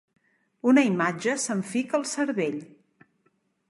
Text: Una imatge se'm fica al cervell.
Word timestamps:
Una 0.71 0.85
imatge 0.87 1.37
se'm 1.43 1.63
fica 1.75 1.99
al 2.01 2.09
cervell. 2.17 2.61